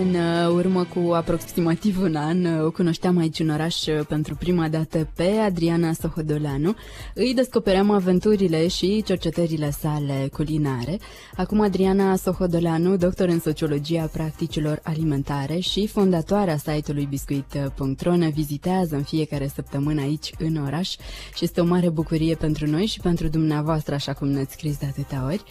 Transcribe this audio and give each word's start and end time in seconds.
În 0.00 0.14
uh, 0.14 0.54
urmă 0.54 0.84
cu 0.84 1.12
aproximativ 1.12 2.00
un 2.00 2.14
an 2.16 2.44
uh, 2.44 2.64
o 2.64 2.70
cunoșteam 2.70 3.18
aici 3.18 3.38
în 3.38 3.48
oraș 3.48 3.86
uh, 3.86 4.06
pentru 4.08 4.34
prima 4.34 4.68
dată 4.68 5.08
pe 5.16 5.30
Adriana 5.44 5.92
Sohodoleanu. 5.92 6.74
Îi 7.14 7.34
descopeream 7.34 7.90
aventurile 7.90 8.68
și 8.68 9.02
cercetările 9.02 9.70
sale 9.70 10.28
culinare. 10.32 10.98
Acum 11.36 11.60
Adriana 11.60 12.16
Sohodoleanu, 12.16 12.96
doctor 12.96 13.28
în 13.28 13.40
sociologia 13.40 14.06
practicilor 14.12 14.80
alimentare 14.82 15.58
și 15.58 15.86
fondatoarea 15.86 16.56
site-ului 16.56 17.06
biscuit.ro 17.10 18.16
ne 18.16 18.28
vizitează 18.28 18.96
în 18.96 19.02
fiecare 19.02 19.50
săptămână 19.54 20.00
aici 20.00 20.30
în 20.38 20.56
oraș 20.66 20.90
și 21.34 21.44
este 21.44 21.60
o 21.60 21.64
mare 21.64 21.88
bucurie 21.88 22.34
pentru 22.34 22.66
noi 22.66 22.86
și 22.86 23.00
pentru 23.00 23.28
dumneavoastră, 23.28 23.94
așa 23.94 24.12
cum 24.12 24.28
ne-ați 24.28 24.52
scris 24.52 24.78
de 24.78 24.86
atâtea 24.86 25.24
ori. 25.24 25.42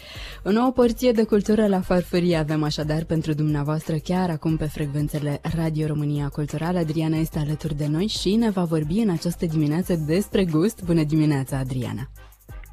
O 0.46 0.52
nouă 0.52 0.71
porție 0.71 1.12
de 1.12 1.23
cultură 1.23 1.68
la 1.68 1.82
farfurie 1.82 2.35
avem 2.35 2.63
așadar 2.63 3.04
pentru 3.04 3.34
dumneavoastră 3.34 3.96
chiar 3.96 4.32
acum 4.34 4.58
pe 4.58 4.66
frecvențele 4.66 5.40
Radio 5.55 5.88
România 5.88 6.28
Cultural. 6.30 6.76
Adriana 6.78 7.18
este 7.18 7.40
alături 7.40 7.76
de 7.76 7.88
noi 7.88 8.08
și 8.08 8.36
ne 8.36 8.50
va 8.50 8.64
vorbi 8.64 9.00
în 9.00 9.10
această 9.10 9.46
dimineață 9.46 9.94
despre 9.96 10.46
gust. 10.46 10.84
Bună 10.84 11.04
dimineața, 11.04 11.58
Adriana! 11.58 12.10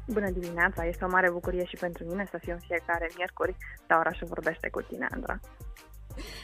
Bună 0.07 0.29
dimineața! 0.29 0.85
Este 0.85 1.05
o 1.05 1.09
mare 1.09 1.29
bucurie 1.31 1.65
și 1.65 1.75
pentru 1.75 2.03
mine 2.05 2.27
să 2.31 2.37
fiu 2.41 2.53
în 2.53 2.59
fiecare 2.67 3.09
miercuri 3.17 3.55
la 3.87 3.97
orașul 3.97 4.27
vorbește 4.27 4.69
cu 4.69 4.81
tine, 4.81 5.07
Andra. 5.11 5.39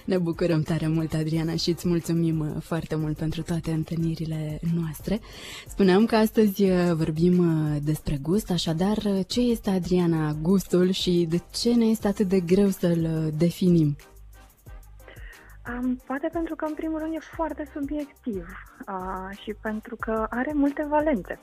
Ne 0.05 0.17
bucurăm 0.17 0.61
tare 0.61 0.87
mult, 0.87 1.13
Adriana, 1.13 1.55
și 1.55 1.69
îți 1.69 1.87
mulțumim 1.87 2.39
uh, 2.39 2.61
foarte 2.61 2.95
mult 2.95 3.17
pentru 3.17 3.41
toate 3.41 3.71
întâlnirile 3.71 4.59
noastre. 4.75 5.19
Spuneam 5.67 6.05
că 6.05 6.15
astăzi 6.15 6.63
uh, 6.63 6.91
vorbim 6.93 7.37
uh, 7.37 7.77
despre 7.83 8.17
gust, 8.21 8.51
așadar, 8.51 8.97
ce 9.27 9.41
este, 9.41 9.69
Adriana, 9.69 10.33
gustul 10.41 10.91
și 10.91 11.25
de 11.29 11.41
ce 11.51 11.73
ne 11.73 11.85
este 11.85 12.07
atât 12.07 12.27
de 12.27 12.39
greu 12.39 12.69
să-l 12.69 13.31
definim? 13.37 13.95
Um, 15.69 15.95
poate 15.95 16.29
pentru 16.31 16.55
că, 16.55 16.65
în 16.65 16.73
primul 16.73 16.99
rând, 16.99 17.13
e 17.13 17.19
foarte 17.19 17.69
subiectiv 17.73 18.47
uh, 18.87 19.37
și 19.37 19.53
pentru 19.53 19.95
că 19.95 20.25
are 20.29 20.51
multe 20.53 20.85
valențe. 20.85 21.39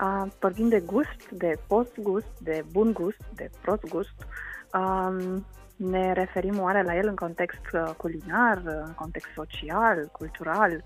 Uh, 0.00 0.30
vorbim 0.40 0.68
de 0.68 0.80
gust, 0.80 1.30
de 1.30 1.58
post-gust, 1.66 2.38
de 2.40 2.64
bun 2.72 2.92
gust, 2.92 3.20
de 3.34 3.50
prost 3.62 3.88
gust. 3.88 4.26
Um, 4.72 5.44
ne 5.76 6.12
referim 6.12 6.60
oare 6.60 6.82
la 6.82 6.96
el 6.96 7.08
în 7.08 7.14
context 7.14 7.72
uh, 7.72 7.90
culinar, 7.96 8.62
în 8.64 8.92
context 8.94 9.30
social, 9.34 10.08
cultural. 10.12 10.84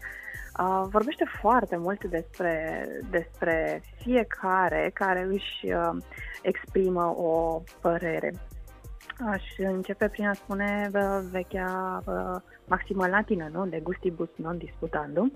Uh, 0.58 0.83
vorbește 0.91 1.24
foarte 1.41 1.77
mult 1.77 2.05
despre, 2.05 2.86
despre 3.11 3.83
fiecare 3.96 4.91
care 4.94 5.22
își 5.30 5.72
uh, 5.72 6.02
exprimă 6.42 7.14
o 7.16 7.62
părere. 7.80 8.33
Aș 9.27 9.42
începe 9.56 10.08
prin 10.08 10.27
a 10.27 10.33
spune 10.33 10.89
bă, 10.91 11.22
vechea 11.30 12.00
bă, 12.05 12.41
maximă 12.69 13.06
latină, 13.06 13.48
nu? 13.52 13.66
De 13.66 13.80
gustibus 13.80 14.28
non 14.36 14.58
disputandum. 14.58 15.33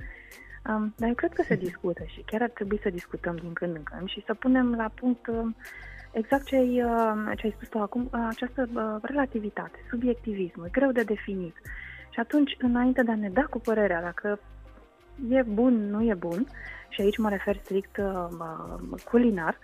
Um, 0.69 0.95
dar 0.97 1.09
eu 1.09 1.15
cred 1.15 1.33
că 1.33 1.43
se 1.43 1.57
discută 1.57 2.03
și 2.07 2.23
chiar 2.27 2.43
ar 2.43 2.49
trebui 2.49 2.79
să 2.83 2.91
discutăm 2.91 3.37
din 3.37 3.53
când 3.53 3.75
în 3.77 3.83
când 3.83 4.09
și 4.09 4.23
să 4.27 4.35
punem 4.35 4.75
la 4.75 4.91
punct 4.95 5.27
um, 5.27 5.57
exact 6.13 6.45
ce 6.45 6.57
ai, 6.57 6.83
uh, 6.83 7.33
ce 7.37 7.47
ai 7.47 7.55
spus 7.57 7.69
tu 7.69 7.79
acum, 7.79 8.09
uh, 8.13 8.27
această 8.29 8.69
uh, 8.75 8.97
relativitate, 9.03 9.79
subiectivism, 9.91 10.65
e 10.65 10.69
greu 10.73 10.93
de 10.93 11.03
definit. 11.03 11.57
Și 12.11 12.21
atunci, 12.21 12.57
înainte 12.59 13.03
de 13.03 13.11
a 13.11 13.15
ne 13.15 13.29
da 13.29 13.43
cu 13.43 13.59
părerea 13.59 14.03
dacă 14.03 14.39
e 15.29 15.43
bun, 15.43 15.91
nu 15.91 16.03
e 16.03 16.15
bun, 16.15 16.47
și 16.89 17.01
aici 17.01 17.19
mă 17.19 17.29
refer 17.29 17.57
strict 17.57 17.97
uh, 17.97 18.29
culinar, 19.05 19.55
um, 19.55 19.61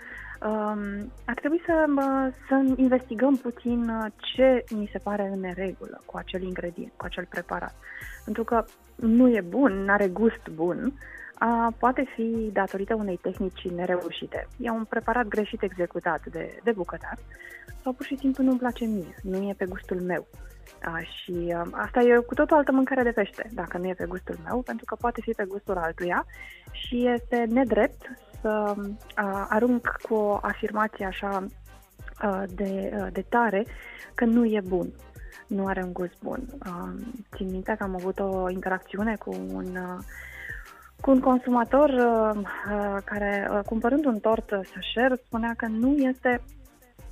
ar 1.25 1.35
trebui 1.35 1.61
să, 1.67 1.85
uh, 1.97 2.35
să 2.49 2.75
investigăm 2.77 3.37
puțin 3.37 3.89
uh, 3.89 4.13
ce 4.17 4.65
mi 4.71 4.89
se 4.93 4.99
pare 4.99 5.31
în 5.33 5.41
neregulă 5.41 6.01
cu 6.05 6.17
acel 6.17 6.43
ingredient, 6.43 6.93
cu 6.97 7.05
acel 7.05 7.27
preparat. 7.29 7.75
Pentru 8.25 8.45
că 8.45 8.65
nu 8.97 9.29
e 9.29 9.41
bun, 9.41 9.73
nu 9.73 9.93
are 9.93 10.09
gust 10.09 10.49
bun, 10.55 10.79
uh, 10.85 11.73
poate 11.79 12.05
fi 12.15 12.51
datorită 12.53 12.95
unei 12.95 13.17
tehnici 13.17 13.69
nereușite. 13.69 14.49
E 14.59 14.71
un 14.71 14.85
preparat 14.85 15.27
greșit 15.27 15.63
executat 15.63 16.27
de, 16.27 16.59
de 16.65 16.73
bucătar 16.73 17.19
sau 17.83 17.93
pur 17.93 18.07
și 18.07 18.19
simplu 18.19 18.45
nu-mi 18.45 18.59
place 18.59 18.85
mie, 18.85 19.15
nu 19.23 19.49
e 19.49 19.55
pe 19.57 19.65
gustul 19.65 20.01
meu. 20.01 20.27
A, 20.83 20.99
și 20.99 21.33
uh, 21.33 21.63
asta 21.71 22.01
e 22.01 22.17
cu 22.27 22.35
tot 22.35 22.51
o 22.51 22.55
altă 22.55 22.73
mâncare 22.73 23.03
de 23.03 23.11
pește, 23.11 23.51
dacă 23.53 23.79
nu 23.79 23.87
e 23.87 23.95
pe 23.95 24.07
gustul 24.09 24.37
meu, 24.45 24.63
pentru 24.63 24.85
că 24.85 24.95
poate 24.95 25.21
fi 25.21 25.31
pe 25.31 25.45
gustul 25.49 25.77
altuia 25.77 26.27
și 26.73 27.07
este 27.07 27.45
nedrept 27.49 28.11
să 28.41 28.75
uh, 28.77 29.47
arunc 29.49 29.97
cu 30.03 30.15
o 30.15 30.39
afirmație 30.43 31.07
așa 31.07 31.47
uh, 32.25 32.43
de, 32.55 32.93
uh, 33.01 33.07
de 33.13 33.25
tare 33.29 33.67
că 34.15 34.25
nu 34.25 34.45
e 34.45 34.61
bun, 34.67 34.93
nu 35.47 35.67
are 35.67 35.83
un 35.83 35.93
gust 35.93 36.23
bun. 36.23 36.43
Uh, 36.67 37.05
țin 37.37 37.51
minte 37.51 37.75
că 37.79 37.85
am 37.85 37.95
avut 37.95 38.19
o 38.19 38.51
interacțiune 38.51 39.17
cu 39.17 39.31
un, 39.53 39.77
uh, 39.77 40.05
cu 41.01 41.11
un 41.11 41.21
consumator 41.21 41.89
uh, 41.89 42.37
uh, 42.37 42.97
care, 43.05 43.49
uh, 43.53 43.61
cumpărând 43.67 44.05
un 44.05 44.19
tort 44.19 44.49
Sacher, 44.49 45.19
spunea 45.25 45.55
că 45.57 45.67
nu 45.67 45.97
este 45.97 46.43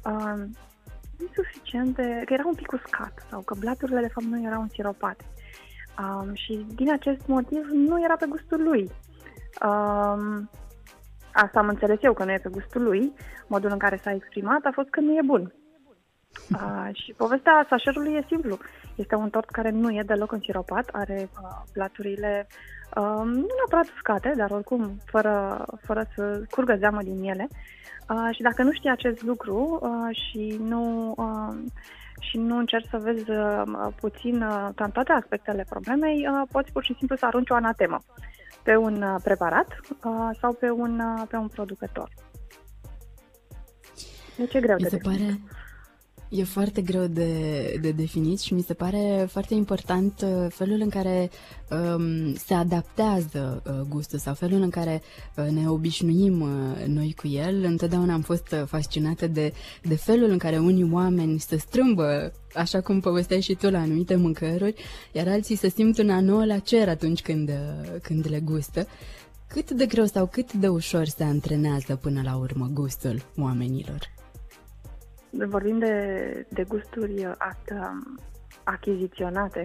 uh, 0.05 0.43
insuficiente, 1.21 2.23
că 2.25 2.33
era 2.33 2.47
un 2.47 2.55
pic 2.55 2.73
uscat 2.73 3.27
sau 3.31 3.41
că 3.41 3.55
blaturile 3.59 4.01
de 4.01 4.09
fapt 4.09 4.27
nu 4.27 4.47
erau 4.47 4.61
însiropate. 4.61 5.25
Um, 5.99 6.35
și 6.35 6.67
din 6.75 6.93
acest 6.93 7.27
motiv 7.27 7.65
nu 7.73 8.05
era 8.05 8.17
pe 8.17 8.27
gustul 8.29 8.63
lui. 8.63 8.91
Um, 9.69 10.51
asta 11.37 11.59
am 11.59 11.69
înțeles 11.69 11.99
eu 12.03 12.13
că 12.13 12.25
nu 12.25 12.33
e 12.33 12.39
pe 12.43 12.49
gustul 12.49 12.83
lui. 12.83 13.13
Modul 13.47 13.71
în 13.71 13.79
care 13.79 14.01
s-a 14.03 14.13
exprimat 14.13 14.65
a 14.65 14.71
fost 14.73 14.89
că 14.89 15.01
nu 15.01 15.13
e 15.13 15.21
bun. 15.25 15.53
Uh, 16.53 16.89
și 16.93 17.15
povestea 17.17 17.67
sașerului 17.69 18.15
e 18.15 18.25
simplu. 18.29 18.59
Este 18.95 19.15
un 19.15 19.31
tort 19.31 19.51
care 19.51 19.71
nu 19.71 19.91
e 19.91 20.03
deloc 20.07 20.33
însiropat, 20.33 20.89
are 20.93 21.29
uh, 21.43 21.49
platurile 21.73 22.47
uh, 22.97 23.23
nu 23.25 23.47
neapărat 23.57 23.89
uscate, 23.95 24.33
dar 24.37 24.51
oricum 24.51 25.01
fără, 25.05 25.65
fără 25.83 26.07
să 26.15 26.43
curgă 26.51 26.77
zeamă 26.79 27.03
din 27.03 27.23
ele. 27.23 27.49
Uh, 28.09 28.35
și 28.35 28.43
dacă 28.43 28.63
nu 28.63 28.73
știi 28.73 28.91
acest 28.91 29.23
lucru 29.23 29.79
uh, 29.83 30.17
și 30.17 30.61
nu 30.63 31.15
uh, 31.17 31.57
și 32.21 32.39
nu 32.39 32.57
încerci 32.57 32.89
să 32.91 32.99
vezi 32.99 33.31
uh, 33.31 33.63
puțin 34.01 34.43
uh, 34.43 34.69
toate 34.93 35.13
aspectele 35.13 35.65
problemei, 35.69 36.29
uh, 36.29 36.49
poți 36.53 36.73
pur 36.73 36.85
și 36.85 36.95
simplu 36.99 37.17
să 37.17 37.27
arunci 37.27 37.51
o 37.51 37.55
anatemă 37.55 37.99
pe 38.66 38.77
un 38.77 39.03
uh, 39.03 39.21
preparat 39.22 39.81
uh, 40.04 40.31
sau 40.41 40.53
pe 40.53 40.71
un, 40.71 41.00
uh, 41.00 41.22
pe 41.28 41.37
un 41.37 41.49
producător. 41.49 42.09
Deci 44.37 44.54
e 44.54 44.60
greu 44.60 44.77
Mi 44.77 44.82
de 44.82 44.88
se 44.88 44.97
pare, 44.97 45.41
E 46.29 46.45
foarte 46.45 46.83
greu 46.83 47.07
de, 47.07 47.79
de 47.81 47.91
definit 47.91 48.41
și 48.41 48.55
mi 48.55 48.63
se 48.63 48.75
pare 48.75 49.27
foarte 49.31 49.55
important 49.55 50.25
uh, 50.25 50.47
felul 50.49 50.81
în 50.81 50.89
care 50.89 51.31
um, 51.71 52.35
se 52.35 52.55
adaptează 52.55 53.63
uh, 53.67 53.81
gustul 53.89 54.19
sau 54.19 54.35
felul 54.35 54.61
în 54.61 54.71
care 54.71 55.03
uh, 55.37 55.47
ne 55.49 55.69
obișnuim 55.69 56.41
uh, 56.41 56.87
noi 56.87 57.15
cu 57.17 57.29
el. 57.29 57.65
Întotdeauna 57.65 58.13
am 58.13 58.21
fost 58.21 58.53
uh, 58.53 58.63
fascinată 58.67 59.27
de, 59.27 59.53
de 59.83 59.97
felul 59.97 60.31
în 60.31 60.39
care 60.39 60.59
unii 60.59 60.91
oameni 60.93 61.41
se 61.41 61.57
strâmbă, 61.57 62.33
așa 62.55 62.81
cum 62.81 63.01
povesteai 63.01 63.41
și 63.41 63.55
tu, 63.55 63.71
la 63.71 63.79
anumite 63.79 64.15
mâncăruri, 64.15 64.75
iar 65.13 65.29
alții 65.29 65.57
se 65.57 65.69
simt 65.69 65.99
un 65.99 66.11
anou 66.11 66.47
la 66.47 66.59
cer 66.59 66.89
atunci 66.89 67.23
când, 67.23 67.49
uh, 67.49 68.01
când 68.03 68.27
le 68.29 68.41
gustă. 68.41 68.87
Cât 69.49 69.71
de 69.71 69.87
greu 69.87 70.05
sau 70.05 70.27
cât 70.27 70.53
de 70.53 70.69
ușor 70.69 71.05
se 71.05 71.25
antrenează 71.25 71.97
până 71.97 72.21
la 72.25 72.37
urmă 72.37 72.71
gustul 72.73 73.23
oamenilor? 73.37 74.15
Vorbim 75.45 75.79
de, 75.79 76.47
de 76.49 76.65
gusturi 76.65 77.25
asta 77.25 77.99
achiziționate, 78.65 79.65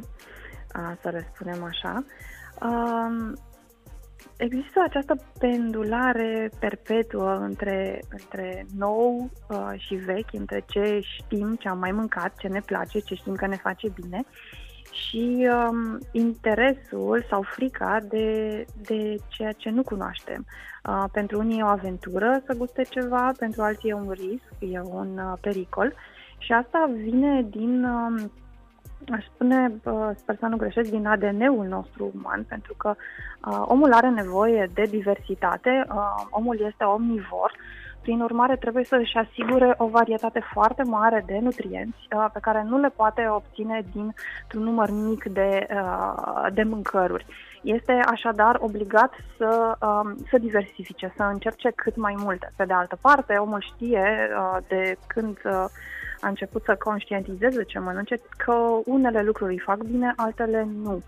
să 1.01 1.09
le 1.09 1.31
spunem 1.33 1.63
așa, 1.63 2.03
există 4.37 4.83
această 4.83 5.15
pendulare 5.39 6.51
perpetuă 6.59 7.35
între, 7.35 8.01
între 8.09 8.65
nou 8.77 9.29
și 9.77 9.95
vechi, 9.95 10.33
între 10.33 10.63
ce 10.67 10.99
știm, 11.01 11.55
ce 11.55 11.67
am 11.67 11.79
mai 11.79 11.91
mâncat, 11.91 12.35
ce 12.37 12.47
ne 12.47 12.61
place, 12.65 12.99
ce 12.99 13.15
știm 13.15 13.35
că 13.35 13.47
ne 13.47 13.55
face 13.55 13.89
bine 13.89 14.25
și 14.91 15.49
um, 15.69 15.97
interesul 16.11 17.25
sau 17.29 17.41
frica 17.41 17.99
de, 18.09 18.65
de 18.81 19.15
ceea 19.27 19.51
ce 19.51 19.69
nu 19.69 19.83
cunoaștem. 19.83 20.45
Uh, 20.83 21.03
pentru 21.11 21.39
unii 21.39 21.59
e 21.59 21.63
o 21.63 21.67
aventură 21.67 22.41
să 22.45 22.53
guste 22.57 22.83
ceva, 22.89 23.31
pentru 23.39 23.61
alții 23.61 23.89
e 23.89 23.93
un 23.93 24.11
risc, 24.11 24.71
e 24.73 24.79
un 24.79 25.17
uh, 25.17 25.37
pericol 25.41 25.93
și 26.37 26.51
asta 26.51 26.89
vine 26.95 27.45
din, 27.49 27.83
uh, 27.83 28.23
aș 29.11 29.25
spune, 29.25 29.73
uh, 29.83 30.09
sper 30.15 30.35
să 30.39 30.45
nu 30.45 30.57
greșesc, 30.57 30.89
din 30.89 31.05
ADN-ul 31.05 31.65
nostru 31.67 32.11
uman, 32.15 32.43
pentru 32.47 32.73
că 32.77 32.95
uh, 33.45 33.61
omul 33.65 33.93
are 33.93 34.09
nevoie 34.09 34.69
de 34.73 34.83
diversitate, 34.89 35.85
uh, 35.89 36.25
omul 36.29 36.59
este 36.67 36.83
omnivor, 36.83 37.51
Prin 38.01 38.21
urmare, 38.21 38.55
trebuie 38.55 38.83
să 38.83 38.95
își 38.95 39.17
asigure 39.17 39.73
o 39.77 39.87
varietate 39.87 40.39
foarte 40.53 40.83
mare 40.83 41.23
de 41.25 41.39
nutrienți 41.41 42.07
uh, 42.15 42.25
pe 42.33 42.39
care 42.39 42.63
nu 42.63 42.77
le 42.79 42.89
poate 42.89 43.27
obține 43.29 43.85
dintr-un 43.93 44.63
număr 44.63 44.89
mic 44.91 45.23
de, 45.23 45.67
uh, 45.73 46.45
de 46.53 46.63
mâncăruri. 46.63 47.25
Este 47.61 47.91
așadar 47.91 48.57
obligat 48.59 49.13
să, 49.37 49.77
um, 49.81 50.15
să 50.29 50.37
diversifice, 50.37 51.13
să 51.15 51.23
încerce 51.23 51.71
cât 51.75 51.95
mai 51.95 52.15
multe. 52.17 52.51
Pe 52.55 52.65
de 52.65 52.73
altă 52.73 52.97
parte, 53.01 53.33
omul 53.35 53.61
știe 53.61 54.29
de 54.67 54.97
când 55.07 55.37
a 56.21 56.27
început 56.27 56.63
să 56.63 56.75
conștientizeze 56.75 57.63
ce 57.63 57.79
mănânce, 57.79 58.21
că 58.37 58.53
unele 58.85 59.21
lucruri 59.21 59.51
îi 59.51 59.59
fac 59.59 59.77
bine, 59.77 60.13
altele 60.15 60.67
nu. 60.83 61.03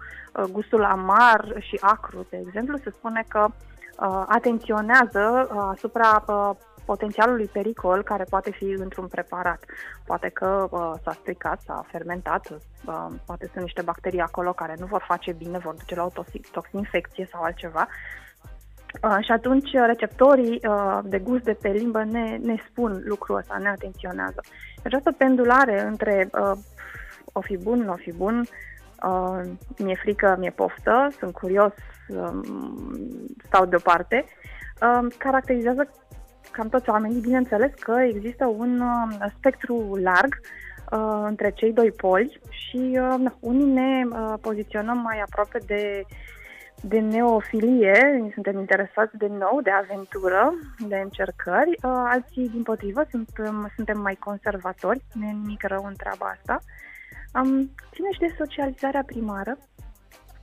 Gustul 0.52 0.84
amar 0.84 1.56
și 1.60 1.78
acru, 1.82 2.26
de 2.30 2.44
exemplu, 2.46 2.78
se 2.78 2.90
spune 2.90 3.24
că 3.28 3.48
uh, 3.48 4.24
atenționează 4.28 5.50
uh, 5.54 5.62
asupra 5.72 6.24
uh, 6.28 6.50
potențialului 6.86 7.46
pericol 7.46 8.04
care 8.04 8.24
poate 8.30 8.52
fi 8.52 8.64
într-un 8.64 9.08
preparat. 9.08 9.66
Poate 10.06 10.30
că 10.30 10.68
uh, 10.70 10.94
s-a 11.04 11.12
stricat, 11.12 11.62
s-a 11.62 11.86
fermentat, 11.92 12.50
uh, 12.50 13.08
poate 13.26 13.50
sunt 13.52 13.64
niște 13.64 13.82
bacterii 13.82 14.20
acolo 14.20 14.54
care 14.54 14.76
nu 14.80 14.86
vor 14.86 15.04
face 15.08 15.32
bine, 15.32 15.58
vor 15.58 15.74
duce 15.74 15.96
la 15.96 16.04
o 16.04 16.24
toxinfecție 16.52 17.28
sau 17.32 17.42
altceva. 17.42 17.88
Uh, 19.02 19.18
și 19.26 19.32
atunci 19.32 19.70
receptorii 19.86 20.60
uh, 20.68 21.00
de 21.04 21.20
gust 21.20 21.44
de 21.44 21.54
pe 21.54 21.70
limbă 21.70 22.04
ne, 22.04 22.38
ne 22.42 22.56
spun 22.70 23.02
lucrul 23.06 23.38
ăsta, 23.38 23.58
ne 23.58 23.70
atenționează. 23.70 24.42
Această 24.84 25.12
pendulare 25.12 25.82
între 25.82 26.30
uh, 26.34 26.58
o 27.34 27.42
fi 27.42 27.58
bun, 27.58 27.80
nu 27.80 27.92
o 27.92 27.96
fi 27.96 28.12
bun, 28.12 28.48
uh, 29.04 29.42
mi-e 29.78 29.96
frică, 29.96 30.36
mi-e 30.40 30.50
poftă, 30.50 31.08
sunt 31.20 31.34
curios, 31.34 31.74
um, 32.08 32.44
stau 33.46 33.66
deoparte, 33.66 34.26
um, 34.82 35.12
caracterizează 35.18 35.90
cam 36.52 36.70
toți 36.70 36.90
oamenii, 36.90 37.22
bineînțeles 37.22 37.72
că 37.80 37.92
există 38.02 38.46
un 38.46 38.80
uh, 38.80 39.26
spectru 39.38 39.96
larg 39.96 40.40
uh, 40.92 41.24
între 41.26 41.52
cei 41.52 41.74
doi 41.74 41.92
poli 41.92 42.40
și 42.50 43.00
uh, 43.02 43.32
unii 43.40 43.66
ne 43.66 44.04
uh, 44.10 44.34
poziționăm 44.42 44.98
mai 44.98 45.20
aproape 45.20 45.60
de, 45.66 46.04
de 46.82 47.00
neofilie, 47.00 48.30
suntem 48.34 48.60
interesați 48.60 49.18
de 49.18 49.28
nou, 49.28 49.62
de 49.62 49.72
aventură, 49.72 50.54
de 50.88 50.96
încercări, 50.96 51.70
uh, 51.70 51.76
alții, 51.84 52.50
din 52.50 52.64
potrivă, 52.64 53.06
suntem, 53.10 53.72
suntem 53.76 54.00
mai 54.00 54.16
conservatori, 54.16 55.04
nu 55.14 55.26
e 55.26 55.32
nimic 55.32 55.64
rău 55.64 55.86
în 55.86 55.96
treaba 55.96 56.26
asta. 56.26 56.60
Um, 57.34 57.72
ține 57.94 58.12
și 58.12 58.20
de 58.20 58.36
socializarea 58.38 59.04
primară, 59.06 59.58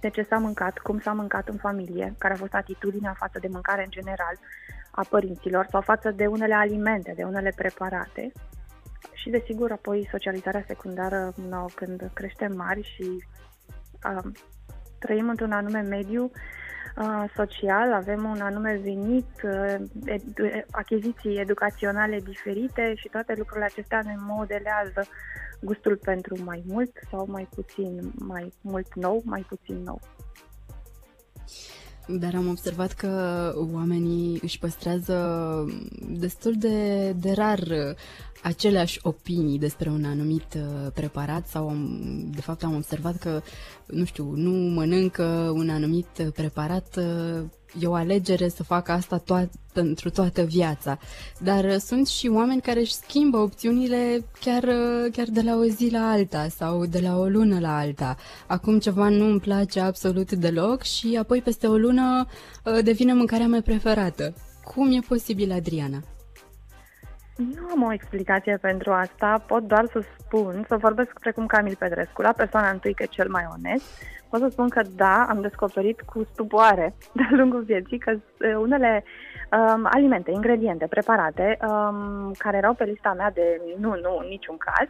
de 0.01 0.11
ce 0.11 0.23
s-a 0.23 0.39
mâncat, 0.39 0.79
cum 0.79 1.01
s-a 1.01 1.13
mâncat 1.13 1.49
în 1.49 1.57
familie, 1.57 2.15
care 2.19 2.35
a 2.35 2.37
fost 2.37 2.55
atitudinea 2.55 3.15
față 3.19 3.39
de 3.39 3.49
mâncare 3.51 3.83
în 3.85 3.91
general 3.91 4.35
a 4.91 5.07
părinților 5.11 5.67
sau 5.71 5.81
față 5.81 6.11
de 6.11 6.27
unele 6.27 6.55
alimente, 6.55 7.13
de 7.17 7.23
unele 7.23 7.53
preparate. 7.57 8.33
Și, 9.13 9.31
desigur, 9.31 9.73
apoi 9.73 10.09
socializarea 10.11 10.65
secundară 10.67 11.33
nou, 11.49 11.71
când 11.75 12.11
creștem 12.15 12.57
mari 12.57 12.83
și 12.83 13.25
uh, 14.09 14.33
trăim 14.99 15.29
într-un 15.29 15.53
anume 15.53 15.81
mediu 15.81 16.31
uh, 16.97 17.25
social, 17.35 17.93
avem 17.93 18.25
un 18.25 18.41
anume 18.41 18.81
venit, 18.83 19.43
uh, 19.45 19.75
edu- 20.05 20.65
achiziții 20.71 21.41
educaționale 21.41 22.21
diferite 22.21 22.95
și 22.95 23.09
toate 23.09 23.35
lucrurile 23.37 23.65
acestea 23.65 24.03
ne 24.05 24.15
modelează 24.19 25.07
gustul 25.61 25.97
pentru 25.97 26.37
mai 26.45 26.63
mult 26.67 26.91
sau 27.11 27.27
mai 27.31 27.49
puțin, 27.55 28.13
mai 28.19 28.53
mult 28.61 28.95
nou, 28.95 29.23
mai 29.25 29.45
puțin 29.49 29.83
nou. 29.83 30.01
Dar 32.09 32.35
am 32.35 32.49
observat 32.49 32.93
că 32.93 33.53
oamenii 33.73 34.39
își 34.43 34.59
păstrează 34.59 35.17
destul 36.19 36.55
de, 36.59 37.11
de 37.13 37.33
rar 37.33 37.63
aceleași 38.43 38.99
opinii 39.03 39.59
despre 39.59 39.91
un 39.91 40.05
anumit 40.05 40.55
uh, 40.57 40.91
preparat 40.95 41.47
sau, 41.47 41.77
de 42.35 42.41
fapt, 42.41 42.65
am 42.65 42.75
observat 42.75 43.17
că, 43.17 43.43
nu 43.87 44.05
știu, 44.05 44.33
nu 44.35 44.51
mănâncă 44.51 45.53
un 45.55 45.69
anumit 45.69 46.31
preparat 46.35 46.97
uh, 46.97 47.43
e 47.79 47.87
o 47.87 47.95
alegere 47.95 48.49
să 48.49 48.63
facă 48.63 48.93
asta 48.93 49.23
to- 49.23 49.51
pentru 49.73 50.11
toată 50.11 50.43
viața. 50.43 50.99
Dar 51.39 51.65
uh, 51.65 51.77
sunt 51.77 52.09
și 52.09 52.29
oameni 52.29 52.61
care 52.61 52.81
își 52.81 52.95
schimbă 52.95 53.37
opțiunile 53.37 54.25
chiar, 54.41 54.63
uh, 54.63 55.13
chiar 55.13 55.27
de 55.31 55.41
la 55.41 55.57
o 55.57 55.65
zi 55.65 55.89
la 55.93 56.11
alta 56.11 56.49
sau 56.49 56.87
de 56.87 57.01
la 57.01 57.19
o 57.19 57.25
lună 57.25 57.61
la 57.61 57.79
alta. 57.79 58.17
Acum 58.47 58.79
ceva 58.79 59.09
nu 59.09 59.25
îmi 59.25 59.41
place 59.41 59.81
absolut 59.81 60.33
deloc 60.33 60.83
și 60.83 61.17
apoi 61.21 61.41
peste 61.43 61.67
o 61.67 61.77
lună 61.77 62.27
uh, 62.65 62.79
devine 62.83 63.13
mâncarea 63.13 63.47
mea 63.47 63.63
preferată. 63.63 64.35
Cum 64.75 64.93
e 64.93 64.99
posibil, 65.09 65.53
Adriana? 65.53 66.03
Nu 67.37 67.67
am 67.71 67.83
o 67.83 67.93
explicație 67.93 68.57
pentru 68.57 68.93
asta, 68.93 69.45
pot 69.47 69.63
doar 69.63 69.87
să 69.87 70.03
spun, 70.19 70.65
să 70.69 70.77
vorbesc 70.77 71.19
precum 71.19 71.47
Camil 71.47 71.77
Petrescu, 71.79 72.23
la 72.23 72.33
persoana 72.33 72.71
întâi 72.71 72.95
că 72.95 73.05
cel 73.11 73.29
mai 73.29 73.47
onest, 73.53 74.03
pot 74.29 74.41
să 74.41 74.49
spun 74.51 74.69
că 74.69 74.83
da, 74.97 75.27
am 75.29 75.41
descoperit 75.41 76.01
cu 76.01 76.25
stupoare 76.33 76.95
de-a 77.15 77.29
lungul 77.31 77.63
vieții 77.63 77.99
că 77.99 78.19
unele 78.59 79.05
um, 79.53 79.89
alimente, 79.93 80.31
ingrediente, 80.31 80.87
preparate, 80.87 81.59
um, 81.63 82.33
care 82.39 82.57
erau 82.57 82.75
pe 82.75 82.85
lista 82.85 83.13
mea 83.17 83.31
de 83.31 83.61
nu, 83.79 83.89
nu, 83.89 84.19
în 84.21 84.27
niciun 84.29 84.57
caz, 84.57 84.89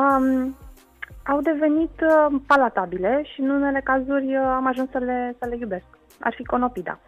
um, 0.00 0.56
au 1.26 1.40
devenit 1.40 2.00
uh, 2.00 2.40
palatabile 2.46 3.22
și 3.32 3.40
în 3.40 3.50
unele 3.50 3.80
cazuri 3.84 4.36
uh, 4.36 4.44
am 4.44 4.66
ajuns 4.66 4.90
să 4.90 4.98
le, 4.98 5.36
să 5.38 5.46
le 5.48 5.56
iubesc. 5.56 5.84
Ar 6.20 6.34
fi 6.34 6.44
conopida. 6.44 6.98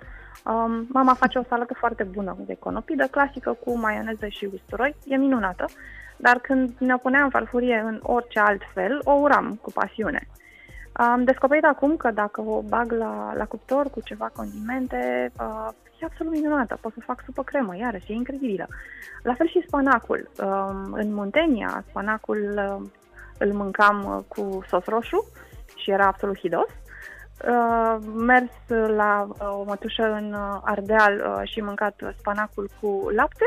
Um, 0.45 0.87
mama 0.89 1.15
face 1.15 1.39
o 1.39 1.43
salată 1.49 1.75
foarte 1.75 2.03
bună 2.03 2.37
de 2.39 2.57
conopidă, 2.59 3.07
clasică 3.11 3.57
cu 3.65 3.79
maioneză 3.79 4.27
și 4.27 4.49
usturoi, 4.53 4.95
e 5.07 5.17
minunată, 5.17 5.65
dar 6.17 6.39
când 6.39 6.75
ne 6.79 6.97
puneam 6.97 7.31
farfurie 7.31 7.83
în 7.87 8.01
orice 8.03 8.39
alt 8.39 8.63
fel, 8.75 9.01
o 9.05 9.13
uram 9.13 9.59
cu 9.63 9.71
pasiune. 9.73 10.29
Am 10.93 11.25
descoperit 11.25 11.65
acum 11.65 11.97
că 11.97 12.11
dacă 12.11 12.41
o 12.41 12.63
bag 12.63 12.93
la, 12.93 13.33
la 13.37 13.45
cuptor 13.45 13.91
cu 13.91 14.01
ceva 14.01 14.31
condimente, 14.35 15.33
uh, 15.41 15.69
e 16.01 16.05
absolut 16.05 16.33
minunată. 16.33 16.79
Pot 16.81 16.93
să 16.93 17.01
fac 17.05 17.23
supă 17.25 17.43
cremă, 17.43 17.77
iarăși, 17.77 18.13
e 18.13 18.15
incredibilă. 18.15 18.67
La 19.23 19.35
fel 19.35 19.49
și 19.49 19.65
spanacul. 19.67 20.31
Um, 20.43 20.93
în 20.93 21.15
Muntenia, 21.15 21.85
spanacul 21.89 22.55
uh, 22.57 22.89
îl 23.39 23.53
mâncam 23.53 24.05
uh, 24.05 24.25
cu 24.29 24.65
sos 24.69 24.85
roșu 24.85 25.27
și 25.77 25.91
era 25.91 26.07
absolut 26.07 26.39
hidos. 26.39 26.69
Uh, 27.49 27.97
mers 28.15 28.53
la 28.97 29.27
uh, 29.29 29.59
o 29.61 29.65
mătușă 29.67 30.03
în 30.13 30.33
uh, 30.33 30.61
Ardeal 30.65 31.15
uh, 31.15 31.49
și 31.49 31.61
mâncat 31.61 32.15
spanacul 32.19 32.71
cu 32.81 33.09
lapte. 33.15 33.45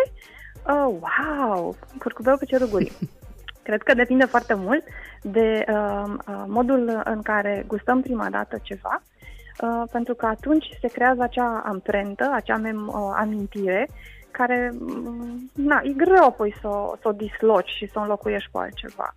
Uh, 0.67 0.99
wow! 0.99 1.75
Curcubeu 1.99 2.37
pe 2.37 2.45
ceruguri. 2.45 2.91
Cred 3.67 3.81
că 3.81 3.93
depinde 3.93 4.25
foarte 4.25 4.53
mult 4.53 4.83
de 5.21 5.65
uh, 5.67 6.13
uh, 6.27 6.43
modul 6.47 7.01
în 7.03 7.21
care 7.21 7.63
gustăm 7.67 8.01
prima 8.01 8.29
dată 8.29 8.59
ceva, 8.61 9.01
uh, 9.61 9.83
pentru 9.91 10.13
că 10.13 10.25
atunci 10.25 10.65
se 10.81 10.87
creează 10.87 11.21
acea 11.21 11.63
amprentă, 11.65 12.31
acea 12.33 12.57
mem- 12.57 12.87
uh, 12.87 13.15
amintire, 13.15 13.87
care 14.31 14.73
mm, 14.79 15.51
na, 15.53 15.81
e 15.83 15.89
greu 15.89 16.23
apoi 16.23 16.55
să, 16.61 16.69
să 17.01 17.07
o 17.07 17.11
disloci 17.11 17.69
și 17.69 17.89
să 17.91 17.99
o 17.99 18.01
înlocuiești 18.01 18.49
cu 18.51 18.57
altceva. 18.57 19.15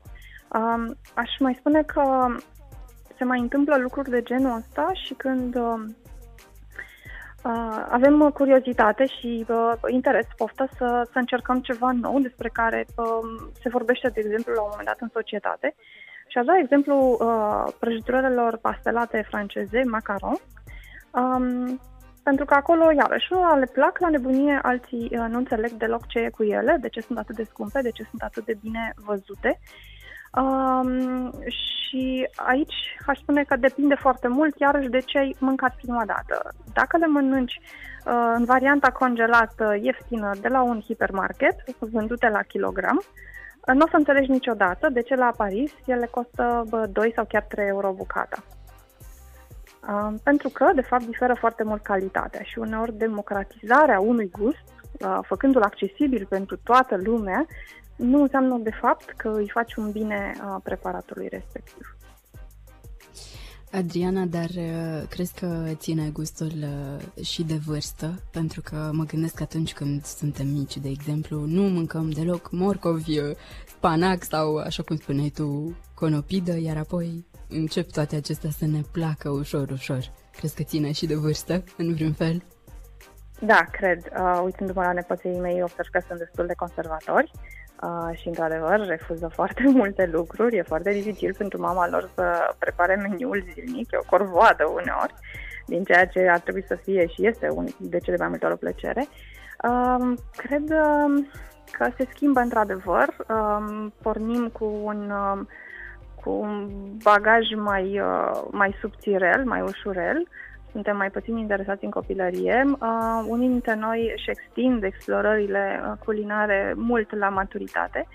Uh, 0.53 0.91
aș 1.15 1.39
mai 1.39 1.57
spune 1.59 1.83
că 1.83 2.27
se 3.21 3.27
mai 3.27 3.41
întâmplă 3.41 3.77
lucruri 3.77 4.11
de 4.11 4.23
genul 4.23 4.57
ăsta 4.57 4.91
și 4.93 5.15
când 5.15 5.55
uh, 5.55 5.85
Uh, 7.45 7.87
avem 7.89 8.21
uh, 8.21 8.33
curiozitate 8.33 9.07
și 9.07 9.45
uh, 9.49 9.73
interes, 9.89 10.27
poftă 10.37 10.69
să, 10.77 11.09
să 11.13 11.19
încercăm 11.19 11.61
ceva 11.61 11.91
nou 11.93 12.19
despre 12.19 12.49
care 12.49 12.87
uh, 12.97 13.51
se 13.63 13.69
vorbește, 13.69 14.09
de 14.09 14.21
exemplu, 14.25 14.53
la 14.53 14.63
un 14.63 14.69
moment 14.71 14.87
dat 14.87 15.01
în 15.01 15.09
societate. 15.13 15.75
Și 16.29 16.39
aș 16.39 16.45
da 16.45 16.59
exemplu 16.59 16.97
uh, 17.21 17.73
prăjiturilor 17.79 18.57
pastelate 18.57 19.27
franceze, 19.29 19.83
macaron, 19.85 20.39
um, 21.11 21.81
pentru 22.23 22.45
că 22.45 22.55
acolo, 22.55 22.93
iarăși, 22.93 23.33
le 23.59 23.69
plac 23.73 23.99
la 23.99 24.09
nebunie, 24.09 24.59
alții 24.63 25.11
uh, 25.13 25.27
nu 25.29 25.39
înțeleg 25.39 25.71
deloc 25.71 26.07
ce 26.07 26.19
e 26.19 26.31
cu 26.31 26.43
ele, 26.43 26.77
de 26.81 26.89
ce 26.89 27.01
sunt 27.01 27.19
atât 27.19 27.37
de 27.37 27.45
scumpe, 27.45 27.81
de 27.81 27.91
ce 27.91 28.07
sunt 28.11 28.23
atât 28.23 28.45
de 28.45 28.59
bine 28.63 28.93
văzute. 28.97 29.61
Um, 30.37 31.31
și 31.41 32.29
aici 32.37 32.75
aș 33.07 33.19
spune 33.19 33.43
că 33.43 33.57
depinde 33.57 33.95
foarte 33.95 34.29
mult 34.29 34.59
iarăși 34.59 34.89
de 34.89 34.99
ce 34.99 35.19
ai 35.19 35.37
mâncat 35.39 35.75
prima 35.77 36.05
dată. 36.05 36.55
Dacă 36.73 36.97
le 36.97 37.07
mănânci 37.07 37.61
uh, 37.61 38.33
în 38.35 38.45
varianta 38.45 38.91
congelată 38.91 39.77
ieftină 39.81 40.31
de 40.41 40.49
la 40.49 40.63
un 40.63 40.81
hipermarket, 40.81 41.57
vândute 41.79 42.29
la 42.29 42.43
kilogram, 42.43 42.97
uh, 42.97 43.75
nu 43.75 43.85
o 43.85 43.89
să 43.89 43.97
înțelegi 43.97 44.31
niciodată 44.31 44.89
de 44.89 45.03
ce 45.03 45.15
la 45.15 45.33
Paris 45.37 45.73
ele 45.87 46.07
costă 46.07 46.65
bă, 46.69 46.87
2 46.93 47.13
sau 47.15 47.25
chiar 47.25 47.43
3 47.43 47.67
euro 47.67 47.93
bucata. 47.93 48.43
Uh, 49.89 50.15
pentru 50.23 50.49
că, 50.49 50.71
de 50.75 50.81
fapt, 50.81 51.05
diferă 51.05 51.35
foarte 51.35 51.63
mult 51.63 51.83
calitatea 51.83 52.43
și 52.43 52.59
uneori 52.59 52.97
democratizarea 52.97 54.01
unui 54.01 54.31
gust, 54.31 54.65
uh, 55.01 55.19
făcându-l 55.23 55.63
accesibil 55.63 56.27
pentru 56.29 56.57
toată 56.57 56.97
lumea, 56.97 57.47
nu 58.01 58.23
înseamnă 58.23 58.59
de 58.63 58.71
fapt 58.81 59.15
că 59.17 59.29
îi 59.29 59.49
faci 59.49 59.75
un 59.75 59.91
bine 59.91 60.35
a 60.41 60.61
preparatului 60.65 61.29
respectiv. 61.29 61.97
Adriana, 63.73 64.25
dar 64.25 64.49
uh, 64.57 65.03
crezi 65.09 65.35
că 65.35 65.65
ține 65.75 66.11
gustul 66.13 66.53
uh, 66.57 67.25
și 67.25 67.43
de 67.43 67.55
vârstă? 67.67 68.15
Pentru 68.33 68.61
că 68.61 68.91
mă 68.93 69.05
gândesc 69.05 69.35
că 69.35 69.43
atunci 69.43 69.73
când 69.73 70.05
suntem 70.05 70.47
mici, 70.47 70.77
de 70.77 70.89
exemplu, 70.89 71.45
nu 71.47 71.63
mâncăm 71.63 72.11
deloc 72.11 72.51
morcovi, 72.51 73.19
uh, 73.19 73.37
spanac 73.67 74.23
sau, 74.23 74.57
așa 74.57 74.83
cum 74.83 74.97
spuneai 74.97 75.29
tu, 75.35 75.77
conopidă, 75.95 76.59
iar 76.59 76.77
apoi 76.77 77.27
încep 77.49 77.91
toate 77.91 78.17
acestea 78.17 78.51
să 78.51 78.67
ne 78.67 78.81
placă 78.93 79.29
ușor, 79.29 79.71
ușor. 79.71 80.13
Crezi 80.37 80.55
că 80.55 80.63
ține 80.63 80.93
și 80.93 81.07
de 81.07 81.15
vârstă, 81.15 81.65
în 81.77 81.95
vreun 81.95 82.13
fel? 82.13 82.43
Da, 83.41 83.65
cred. 83.73 83.99
Uh, 84.19 84.41
uitându-mă 84.45 84.83
la 84.83 84.93
nepoții 84.93 85.39
mei, 85.41 85.63
observ 85.63 85.89
că 85.93 86.01
sunt 86.07 86.19
destul 86.19 86.47
de 86.47 86.55
conservatori 86.55 87.31
uh, 87.35 87.60
și, 88.13 88.29
într-adevăr, 88.29 88.87
refuză 88.87 89.31
foarte 89.35 89.63
multe 89.81 90.11
lucruri. 90.13 90.57
E 90.57 90.63
foarte 90.63 90.91
dificil 90.93 91.35
pentru 91.39 91.61
mama 91.61 91.89
lor 91.89 92.11
să 92.15 92.55
prepare 92.59 92.95
meniul 92.95 93.45
zilnic, 93.53 93.93
e 93.93 93.97
o 93.97 94.17
corvoadă 94.17 94.65
uneori, 94.65 95.15
din 95.67 95.85
ceea 95.85 96.07
ce 96.07 96.29
ar 96.29 96.39
trebui 96.39 96.65
să 96.67 96.75
fie 96.75 97.07
și 97.07 97.27
este 97.27 97.51
un, 97.55 97.67
de 97.79 97.99
cele 97.99 98.17
mai 98.17 98.29
multe 98.29 98.45
ori 98.45 98.55
o 98.55 98.57
plăcere. 98.57 99.07
Uh, 99.65 100.13
cred 100.37 100.63
uh, 100.63 101.25
că 101.73 101.91
se 101.97 102.09
schimbă 102.11 102.41
într-adevăr. 102.41 103.09
Uh, 103.29 103.87
pornim 104.03 104.49
cu 104.49 104.81
un... 104.85 105.11
Uh, 105.11 105.41
cu 106.25 106.31
un 106.31 106.71
bagaj 107.03 107.45
mai, 107.57 108.01
uh, 108.01 108.43
mai 108.51 108.77
subțirel, 108.81 109.45
mai 109.45 109.61
ușurel, 109.61 110.29
suntem 110.73 110.97
mai 110.97 111.11
puțin 111.11 111.37
interesați 111.37 111.85
în 111.85 111.91
copilărie. 111.91 112.65
Uh, 112.69 113.25
unii 113.27 113.49
dintre 113.49 113.75
noi 113.75 114.13
își 114.17 114.31
extind 114.31 114.83
explorările 114.83 115.81
uh, 115.83 115.93
culinare 116.05 116.73
mult 116.77 117.17
la 117.17 117.29
maturitate. 117.29 118.07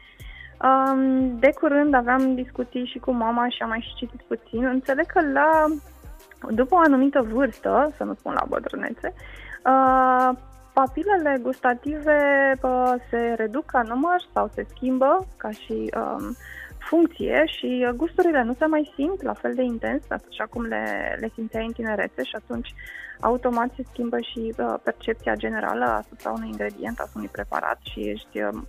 Uh, 0.61 1.29
de 1.39 1.49
curând 1.59 1.93
aveam 1.93 2.35
discuții 2.35 2.85
și 2.85 2.99
cu 2.99 3.11
mama 3.11 3.49
și 3.49 3.61
am 3.61 3.69
mai 3.69 3.85
și 3.87 3.95
citit 3.95 4.21
puțin. 4.21 4.65
Înțeleg 4.65 5.05
că 5.05 5.21
la, 5.33 5.65
după 6.49 6.75
o 6.75 6.77
anumită 6.77 7.21
vârstă, 7.21 7.93
să 7.97 8.03
nu 8.03 8.13
spun 8.13 8.33
la 8.33 8.45
bătrânețe, 8.49 9.13
uh, 9.65 10.29
papilele 10.73 11.37
gustative 11.41 12.19
uh, 12.61 12.93
se 13.09 13.33
reduc 13.37 13.65
ca 13.65 13.81
număr 13.81 14.19
sau 14.33 14.49
se 14.53 14.65
schimbă 14.69 15.27
ca 15.37 15.49
și 15.49 15.91
uh, 15.97 16.27
funcție 16.89 17.43
și 17.45 17.85
uh, 17.87 17.93
gusturile 17.95 18.43
nu 18.43 18.55
se 18.59 18.65
mai 18.65 18.91
simt 18.95 19.21
la 19.21 19.33
fel 19.33 19.53
de 19.53 19.63
intens, 19.63 20.03
așa 20.09 20.45
cum 20.49 20.63
le, 20.63 21.17
le 21.19 21.31
simțeai 21.33 21.65
în 21.65 21.71
tinerețe 21.71 22.23
și 22.23 22.35
atunci 22.35 22.73
automat 23.19 23.69
se 23.75 23.83
schimbă 23.91 24.17
și 24.19 24.53
uh, 24.57 24.73
percepția 24.83 25.35
generală 25.35 25.85
asupra 25.85 26.31
unui 26.31 26.47
ingredient, 26.47 26.99
asupra 26.99 27.19
unui 27.19 27.29
preparat 27.31 27.79
și 27.81 27.99
ești 27.99 28.41
uh, 28.41 28.61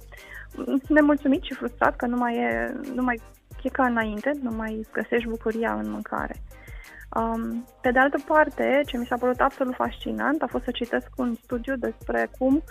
nemulțumit 0.88 1.42
și 1.42 1.54
frustrat 1.54 1.96
că 1.96 2.06
nu 2.06 2.16
mai 2.16 2.36
e, 2.36 2.74
nu 2.94 3.02
mai 3.02 3.20
e 3.62 3.68
ca 3.68 3.86
înainte, 3.86 4.30
nu 4.42 4.50
mai 4.50 4.86
găsești 4.92 5.28
bucuria 5.28 5.72
în 5.72 5.90
mâncare. 5.90 6.34
Um, 7.14 7.64
pe 7.80 7.90
de 7.90 7.98
altă 7.98 8.18
parte, 8.26 8.80
ce 8.86 8.98
mi 8.98 9.06
s-a 9.06 9.16
părut 9.16 9.40
absolut 9.40 9.74
fascinant 9.74 10.42
a 10.42 10.46
fost 10.46 10.64
să 10.64 10.70
citesc 10.70 11.06
un 11.16 11.34
studiu 11.34 11.76
despre 11.76 12.30
cum 12.38 12.62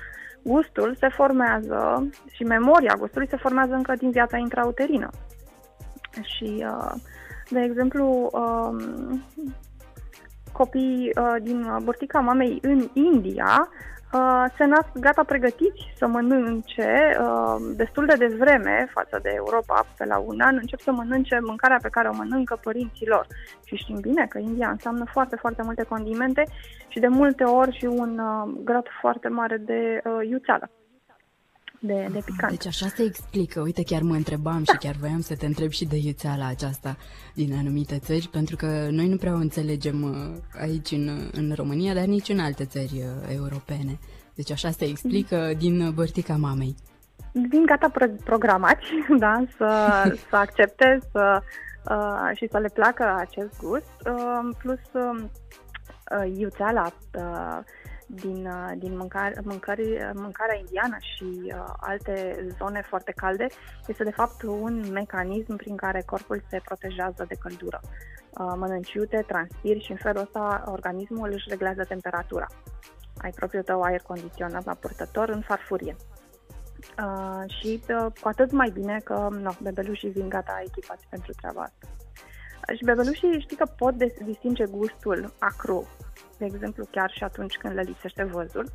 gustul 0.45 0.95
se 0.99 1.07
formează 1.07 2.09
și 2.31 2.43
memoria 2.43 2.95
gustului 2.99 3.27
se 3.27 3.37
formează 3.37 3.73
încă 3.73 3.93
din 3.97 4.11
viața 4.11 4.37
intrauterină. 4.37 5.09
Și, 6.21 6.65
uh, 6.67 6.93
de 7.49 7.59
exemplu, 7.59 8.29
um, 8.33 9.23
copiii 10.51 11.09
uh, 11.15 11.35
din 11.41 11.77
burtica 11.83 12.19
mamei 12.19 12.59
în 12.61 12.89
India 12.93 13.69
uh, 14.17 14.45
se 14.57 14.65
nasc 14.65 14.91
gata 14.99 15.23
pregătiți 15.23 15.81
să 15.95 16.07
mănânce 16.07 17.17
destul 17.75 18.05
de 18.05 18.15
devreme 18.27 18.87
față 18.93 19.19
de 19.21 19.31
Europa, 19.35 19.85
pe 19.97 20.05
la 20.05 20.17
un 20.17 20.39
an, 20.39 20.55
încep 20.55 20.79
să 20.79 20.91
mănânce 20.91 21.39
mâncarea 21.41 21.79
pe 21.81 21.89
care 21.89 22.07
o 22.07 22.15
mănâncă 22.15 22.59
părinții 22.63 23.07
lor. 23.07 23.27
Și 23.65 23.75
știm 23.75 23.99
bine 24.01 24.25
că 24.27 24.37
India 24.37 24.69
înseamnă 24.69 25.05
foarte, 25.11 25.35
foarte 25.35 25.61
multe 25.63 25.83
condimente 25.83 26.43
și 26.87 26.99
de 26.99 27.07
multe 27.07 27.43
ori 27.43 27.77
și 27.77 27.85
un 27.85 28.21
grad 28.63 28.85
foarte 29.01 29.27
mare 29.27 29.57
de 29.57 30.01
iuțeală 30.29 30.69
de, 31.85 32.07
de 32.11 32.21
picant. 32.25 32.51
Deci 32.51 32.65
așa 32.65 32.87
se 32.87 33.03
explică. 33.03 33.61
Uite, 33.61 33.83
chiar 33.83 34.01
mă 34.01 34.13
întrebam 34.13 34.63
și 34.63 34.77
chiar 34.79 34.95
voiam 34.99 35.21
să 35.21 35.35
te 35.35 35.45
întreb 35.45 35.69
și 35.69 35.85
de 35.85 35.97
iuțeala 35.97 36.47
aceasta 36.47 36.97
din 37.33 37.53
anumite 37.53 37.99
țări, 37.99 38.29
pentru 38.31 38.55
că 38.55 38.87
noi 38.91 39.07
nu 39.07 39.17
prea 39.17 39.33
o 39.33 39.37
înțelegem 39.37 40.03
uh, 40.03 40.59
aici 40.61 40.91
în, 40.91 41.29
în 41.31 41.53
România, 41.55 41.93
dar 41.93 42.05
nici 42.05 42.29
în 42.29 42.39
alte 42.39 42.65
țări 42.65 42.93
uh, 42.93 43.35
europene. 43.35 43.99
Deci 44.35 44.51
așa 44.51 44.71
se 44.71 44.85
explică 44.85 45.51
din 45.57 45.91
bărtica 45.93 46.35
mamei. 46.35 46.75
Din 47.31 47.65
gata 47.65 47.89
pro- 47.89 48.15
programați, 48.23 48.85
da, 49.19 49.43
să, 49.57 49.69
să 50.29 50.35
accepte 50.35 50.99
să, 51.11 51.41
uh, 51.89 52.37
și 52.37 52.47
să 52.51 52.57
le 52.57 52.69
placă 52.73 53.15
acest 53.17 53.61
gust, 53.61 53.91
uh, 54.09 54.55
plus 54.57 54.79
uh, 54.91 55.23
uh 56.19 56.37
iuțeala 56.37 56.93
uh, 57.13 57.59
din, 58.05 58.45
uh, 58.45 58.71
din 58.77 58.97
mâncare, 58.97 59.41
mâncări, 59.43 59.91
uh, 59.91 60.09
mâncarea 60.13 60.57
indiană 60.57 60.97
și 60.99 61.25
uh, 61.45 61.73
alte 61.79 62.45
zone 62.57 62.81
foarte 62.81 63.11
calde 63.11 63.47
este 63.87 64.03
de 64.03 64.11
fapt 64.11 64.41
un 64.41 64.91
mecanism 64.91 65.55
prin 65.55 65.75
care 65.75 66.03
corpul 66.05 66.43
se 66.49 66.61
protejează 66.65 67.25
de 67.27 67.35
căldură. 67.35 67.79
Uh, 68.39 68.53
mănânci 68.57 68.93
iute, 68.93 69.23
transpiri 69.27 69.83
și 69.83 69.91
în 69.91 69.97
felul 69.97 70.21
ăsta 70.21 70.63
organismul 70.67 71.31
își 71.31 71.49
reglează 71.49 71.83
temperatura. 71.83 72.47
Ai 73.17 73.31
propriul 73.31 73.63
tău 73.63 73.81
aer 73.81 74.01
condiționat 74.01 74.65
la 74.65 74.73
purtător 74.73 75.29
în 75.29 75.41
farfurie. 75.41 75.95
Uh, 76.99 77.55
și 77.59 77.81
uh, 77.89 78.11
cu 78.21 78.27
atât 78.27 78.51
mai 78.51 78.69
bine 78.69 78.99
că 79.03 79.27
no, 79.31 79.51
bebelușii 79.61 80.09
vin 80.09 80.29
gata 80.29 80.63
echipați 80.65 81.07
pentru 81.09 81.31
treaba 81.31 81.61
asta. 81.61 81.87
Și 82.75 82.83
bebelușii 82.83 83.39
știi 83.39 83.57
că 83.57 83.65
pot 83.77 83.93
distinge 84.25 84.65
gustul 84.65 85.33
acru 85.39 85.87
de 86.37 86.45
exemplu, 86.45 86.85
chiar 86.91 87.11
și 87.11 87.23
atunci 87.23 87.57
când 87.57 87.73
le 87.73 87.81
lipsește 87.81 88.23
văzul. 88.23 88.65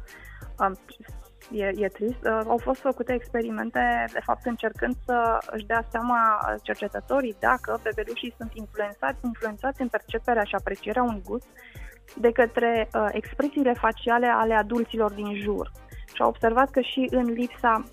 E, 1.53 1.65
e 1.65 1.89
trist. 1.89 2.25
Uh, 2.25 2.41
au 2.47 2.59
fost 2.59 2.81
făcute 2.81 3.13
experimente, 3.13 4.05
de 4.13 4.21
fapt, 4.25 4.47
încercând 4.47 4.95
să 5.05 5.39
își 5.51 5.67
dea 5.67 5.87
seama 5.91 6.39
cercetătorii 6.63 7.37
dacă 7.41 7.81
bebelușii 7.83 8.35
sunt 8.37 8.55
influențați, 8.55 9.19
influențați 9.25 9.81
în 9.81 9.89
perceperea 9.89 10.45
și 10.45 10.55
aprecierea 10.55 11.03
unui 11.03 11.23
gust 11.25 11.47
de 12.17 12.33
către 12.33 12.89
uh, 12.95 13.09
expresiile 13.13 13.73
faciale 13.73 14.27
ale 14.27 14.55
adulților 14.55 15.13
din 15.13 15.35
jur. 15.35 15.71
Și 16.15 16.23
au 16.23 16.29
observat 16.29 16.71
că 16.71 16.81
și 16.81 17.09
în 17.11 17.25
lipsa 17.25 17.85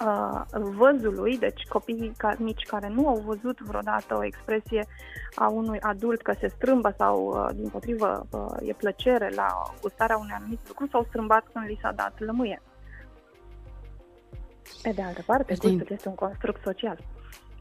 uh, 0.00 0.40
văzului, 0.52 1.38
deci 1.38 1.62
copiii 1.68 2.12
ca, 2.16 2.34
mici 2.38 2.62
care 2.62 2.88
nu 2.88 3.08
au 3.08 3.22
văzut 3.26 3.60
vreodată 3.60 4.16
o 4.16 4.24
expresie 4.24 4.86
a 5.34 5.48
unui 5.48 5.80
adult 5.80 6.22
că 6.22 6.34
se 6.40 6.48
strâmbă 6.48 6.94
sau, 6.98 7.26
uh, 7.26 7.54
din 7.54 7.68
potrivă, 7.68 8.26
uh, 8.30 8.68
e 8.68 8.72
plăcere 8.72 9.30
la 9.34 9.62
gustarea 9.80 10.16
unui 10.16 10.34
anumit 10.34 10.68
lucru, 10.68 10.86
s-au 10.86 11.04
strâmbat 11.08 11.44
când 11.52 11.66
li 11.66 11.78
s-a 11.82 11.92
dat 11.92 12.14
lămâie. 12.18 12.62
Pe 14.82 14.90
de 14.90 15.02
altă 15.02 15.22
parte, 15.26 15.54
gustul 15.58 15.86
este 15.90 16.08
un 16.08 16.14
construct 16.14 16.62
social 16.62 16.98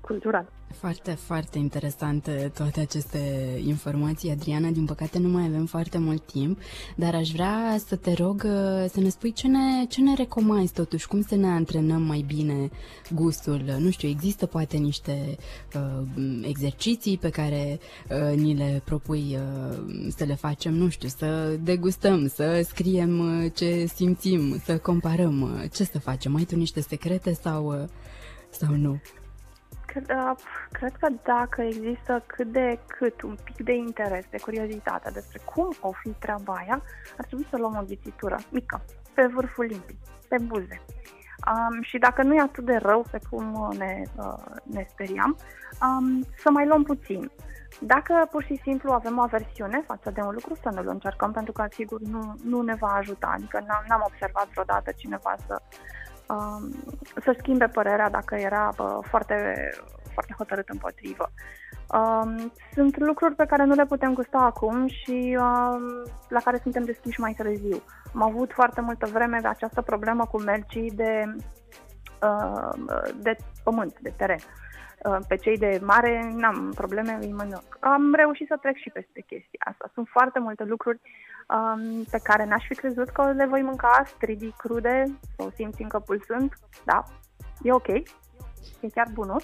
cultural. 0.06 0.46
Foarte, 0.74 1.12
foarte 1.12 1.58
interesante 1.58 2.52
toate 2.54 2.80
aceste 2.80 3.20
informații, 3.66 4.32
Adriana. 4.32 4.70
Din 4.70 4.86
păcate 4.86 5.20
nu 5.20 5.28
mai 5.28 5.46
avem 5.46 5.66
foarte 5.66 5.98
mult 5.98 6.26
timp, 6.26 6.60
dar 6.96 7.16
aș 7.16 7.32
vrea 7.32 7.78
să 7.88 7.96
te 7.96 8.14
rog 8.14 8.44
uh, 8.46 8.86
să 8.90 9.00
ne 9.00 9.10
spui 9.10 9.32
ce 9.32 9.48
ne, 9.48 9.86
ce 9.90 10.02
ne 10.02 10.14
recomanzi 10.16 10.74
totuși, 10.74 11.08
cum 11.08 11.22
să 11.22 11.36
ne 11.36 11.48
antrenăm 11.48 12.02
mai 12.02 12.24
bine 12.28 12.70
gustul. 13.12 13.76
Nu 13.80 13.90
știu, 13.90 14.08
există 14.08 14.46
poate 14.46 14.78
niște 14.78 15.38
uh, 15.76 16.08
exerciții 16.42 17.18
pe 17.18 17.30
care 17.30 17.80
uh, 18.10 18.38
ni 18.38 18.54
le 18.56 18.82
propui 18.86 19.38
uh, 19.38 19.78
să 20.16 20.24
le 20.24 20.36
facem, 20.36 20.74
nu 20.74 20.90
știu, 20.90 21.08
să 21.08 21.58
degustăm, 21.64 22.28
să 22.28 22.66
scriem 22.68 23.20
uh, 23.20 23.52
ce 23.54 23.86
simțim, 23.86 24.62
să 24.66 24.78
comparăm. 24.78 25.42
Uh, 25.42 25.70
ce 25.72 25.84
să 25.84 26.00
facem? 26.00 26.36
Ai 26.36 26.44
tu 26.44 26.56
niște 26.56 26.82
secrete 26.82 27.34
sau, 27.34 27.66
uh, 27.68 27.88
sau 28.50 28.76
nu? 28.76 29.00
Cred, 29.94 30.10
uh, 30.10 30.36
cred 30.72 30.96
că 31.00 31.08
dacă 31.24 31.62
există 31.62 32.24
cât 32.26 32.52
de 32.52 32.80
cât 32.88 33.22
un 33.22 33.38
pic 33.44 33.64
de 33.66 33.74
interes, 33.74 34.26
de 34.30 34.40
curiozitate 34.40 35.12
despre 35.14 35.40
cum 35.54 35.74
o 35.82 35.92
fi 35.92 36.10
treaba 36.10 36.54
aia, 36.54 36.82
ar 37.18 37.26
trebui 37.26 37.48
să 37.50 37.58
luăm 37.58 37.78
o 37.78 37.86
ghițitură 37.88 38.38
mică, 38.50 38.82
pe 39.14 39.26
vârful 39.26 39.66
limpii, 39.66 40.00
pe 40.28 40.38
buze. 40.42 40.82
Um, 41.48 41.82
și 41.82 41.98
dacă 41.98 42.24
nu 42.24 42.36
e 42.36 42.40
atât 42.40 42.66
de 42.66 42.76
rău 42.76 43.06
pe 43.12 43.20
cum 43.30 43.74
ne, 43.78 44.02
uh, 44.18 44.44
ne 44.64 44.86
speriam, 44.90 45.38
um, 45.82 46.26
să 46.38 46.50
mai 46.50 46.68
luăm 46.68 46.84
puțin. 46.84 47.32
Dacă 47.80 48.28
pur 48.32 48.44
și 48.44 48.60
simplu 48.64 48.92
avem 48.92 49.18
o 49.18 49.22
aversiune 49.22 49.84
față 49.88 50.12
de 50.12 50.22
un 50.22 50.34
lucru, 50.34 50.56
să 50.62 50.70
nu-l 50.74 50.88
încercăm, 50.88 51.32
pentru 51.32 51.52
că, 51.52 51.66
sigur, 51.70 52.02
nu, 52.02 52.36
nu 52.44 52.62
ne 52.62 52.76
va 52.76 52.88
ajuta. 52.88 53.32
Adică 53.34 53.64
n-am, 53.68 53.84
n-am 53.88 54.04
observat 54.06 54.48
vreodată 54.50 54.92
cineva 54.92 55.36
să 55.48 55.62
Um, 55.62 56.03
să 57.24 57.36
schimbe 57.40 57.66
părerea 57.66 58.10
dacă 58.10 58.36
era 58.36 58.70
foarte, 59.02 59.70
foarte 60.14 60.34
hotărât 60.38 60.70
împotrivă. 60.70 61.32
Um, 61.94 62.52
sunt 62.74 62.98
lucruri 62.98 63.36
pe 63.36 63.46
care 63.46 63.64
nu 63.64 63.74
le 63.74 63.86
putem 63.86 64.14
gusta 64.14 64.38
acum 64.38 64.88
și 64.88 65.38
um, 65.40 65.82
la 66.30 66.40
care 66.44 66.60
suntem 66.62 66.84
deschiși 66.84 67.20
mai 67.20 67.34
târziu. 67.38 67.84
Am 68.14 68.24
avut 68.24 68.52
foarte 68.52 68.82
multă 68.82 69.10
vreme 69.14 69.40
această 69.44 69.82
problemă 69.82 70.26
cu 70.26 70.42
melcii 70.42 70.92
de 70.92 71.36
de 73.22 73.36
pământ, 73.64 74.00
de 74.00 74.14
teren. 74.18 74.40
Pe 75.28 75.36
cei 75.36 75.58
de 75.58 75.80
mare 75.84 76.32
n-am 76.36 76.72
probleme, 76.76 77.18
îi 77.22 77.32
mănânc. 77.32 77.78
Am 77.80 78.14
reușit 78.14 78.48
să 78.48 78.58
trec 78.62 78.76
și 78.76 78.90
peste 78.90 79.22
chestia 79.22 79.62
asta. 79.66 79.92
Sunt 79.94 80.08
foarte 80.08 80.40
multe 80.40 80.64
lucruri 80.64 81.00
um, 81.48 82.04
pe 82.12 82.20
care 82.24 82.46
n-aș 82.46 82.66
fi 82.68 82.76
crezut 82.76 83.10
că 83.10 83.32
le 83.32 83.46
voi 83.46 83.62
mânca 83.62 84.04
stridii 84.06 84.56
crude 84.58 85.04
sau 85.38 85.50
simți 85.56 85.82
încă 85.82 86.00
pulsând. 86.00 86.54
Da, 86.86 87.04
e 87.62 87.72
ok, 87.72 87.88
e 87.88 88.90
chiar 88.94 89.08
bunus. 89.14 89.44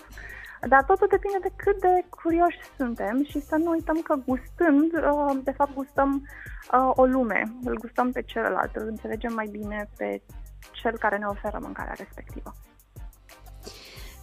Dar 0.68 0.84
totul 0.84 1.08
depinde 1.10 1.38
de 1.42 1.52
cât 1.56 1.80
de 1.80 2.06
curioși 2.10 2.60
suntem 2.78 3.24
și 3.24 3.40
să 3.40 3.56
nu 3.56 3.70
uităm 3.70 4.02
că 4.02 4.16
gustând, 4.26 4.94
uh, 4.94 5.38
de 5.44 5.52
fapt 5.52 5.74
gustăm 5.74 6.28
uh, 6.74 6.92
o 6.96 7.06
lume, 7.06 7.44
îl 7.64 7.78
gustăm 7.78 8.12
pe 8.12 8.22
celălalt, 8.22 8.76
îl 8.76 8.88
înțelegem 8.88 9.34
mai 9.34 9.48
bine 9.52 9.90
pe 9.98 10.22
cel 10.72 10.98
care 10.98 11.18
ne 11.18 11.26
oferă 11.26 11.60
mâncarea 11.62 11.94
respectivă. 11.98 12.54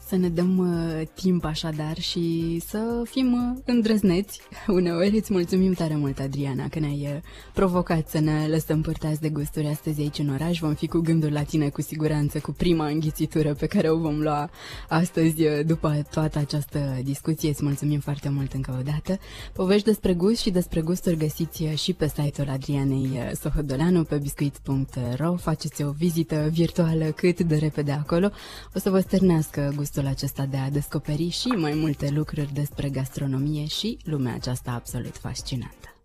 Să 0.09 0.17
ne 0.17 0.29
dăm 0.29 0.59
uh, 0.59 1.07
timp 1.15 1.45
așadar 1.45 1.99
și 1.99 2.59
să 2.67 3.03
fim 3.05 3.33
uh, 3.33 3.63
îndrăzneți. 3.65 4.41
Uneori 4.67 5.17
îți 5.17 5.33
mulțumim 5.33 5.73
tare 5.73 5.97
mult, 5.97 6.19
Adriana, 6.19 6.69
că 6.69 6.79
ne-ai 6.79 7.09
uh, 7.15 7.21
provocat 7.53 8.09
să 8.09 8.19
ne 8.19 8.47
lăsăm 8.49 8.81
părtați 8.81 9.21
de 9.21 9.29
gusturi 9.29 9.67
astăzi 9.67 10.01
aici 10.01 10.19
în 10.19 10.29
oraș. 10.29 10.59
Vom 10.59 10.75
fi 10.75 10.87
cu 10.87 10.99
gândul 10.99 11.33
la 11.33 11.43
tine 11.43 11.69
cu 11.69 11.83
siguranță, 11.83 12.39
cu 12.39 12.53
prima 12.53 12.87
înghițitură 12.87 13.55
pe 13.55 13.67
care 13.67 13.91
o 13.91 13.99
vom 13.99 14.21
lua 14.21 14.51
astăzi 14.89 15.43
uh, 15.43 15.65
după 15.67 16.07
toată 16.11 16.39
această 16.39 17.01
discuție. 17.05 17.49
Îți 17.49 17.65
mulțumim 17.65 18.01
foarte 18.01 18.29
mult 18.29 18.53
încă 18.53 18.77
o 18.79 18.83
dată. 18.83 19.19
Povești 19.53 19.85
despre 19.87 20.15
gust 20.15 20.41
și 20.41 20.51
despre 20.51 20.81
gusturi 20.81 21.17
găsiți 21.17 21.63
uh, 21.63 21.75
și 21.75 21.93
pe 21.93 22.09
site-ul 22.09 22.49
Adrianei 22.49 23.11
uh, 23.13 23.31
Sohodoleanu 23.41 24.05
pe 24.05 24.17
biscuit.ro. 24.17 25.37
Faceți 25.37 25.83
o 25.83 25.91
vizită 25.91 26.49
virtuală 26.53 27.05
cât 27.05 27.41
de 27.41 27.57
repede 27.57 27.93
acolo. 27.93 28.31
O 28.75 28.79
să 28.79 28.91
vă 28.91 29.01
stârnească 29.01 29.73
gustul 29.77 29.95
gustul 29.97 30.15
acesta 30.15 30.47
de 30.47 30.57
a 30.57 30.71
descoperi 30.71 31.29
și 31.29 31.47
mai 31.47 31.75
multe 31.75 32.11
lucruri 32.11 32.53
despre 32.53 32.89
gastronomie 32.89 33.67
și 33.67 33.99
lumea 34.05 34.35
aceasta 34.35 34.71
absolut 34.71 35.17
fascinantă. 35.17 35.96